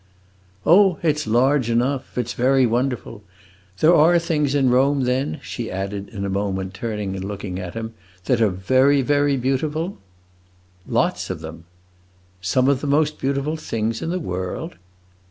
"Oh, 0.65 0.97
it's 1.03 1.27
large 1.27 1.69
enough; 1.69 2.17
it's 2.17 2.33
very 2.33 2.65
wonderful. 2.65 3.23
There 3.81 3.93
are 3.93 4.17
things 4.17 4.55
in 4.55 4.71
Rome, 4.71 5.01
then," 5.03 5.39
she 5.43 5.69
added 5.69 6.09
in 6.09 6.25
a 6.25 6.27
moment, 6.29 6.73
turning 6.73 7.15
and 7.15 7.23
looking 7.23 7.59
at 7.59 7.75
him, 7.75 7.93
"that 8.25 8.41
are 8.41 8.49
very, 8.49 9.03
very 9.03 9.37
beautiful?" 9.37 9.99
"Lots 10.87 11.29
of 11.29 11.41
them." 11.41 11.65
"Some 12.41 12.67
of 12.67 12.81
the 12.81 12.87
most 12.87 13.19
beautiful 13.19 13.57
things 13.57 14.01
in 14.01 14.09
the 14.09 14.19
world?" 14.19 14.73